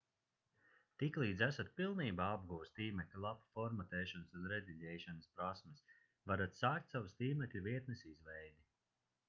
tiklīdz 1.01 1.41
esat 1.47 1.67
pilnībā 1.79 2.29
apguvis 2.37 2.71
tīmekļa 2.79 3.21
lapu 3.27 3.49
formatēšanas 3.57 4.33
un 4.39 4.49
rediģēšanas 4.53 5.29
prasmes 5.37 5.85
varat 6.33 6.61
sākt 6.63 6.97
savas 6.97 7.17
tīmekļa 7.21 7.65
vietnes 7.69 8.05
izveidi 8.15 8.63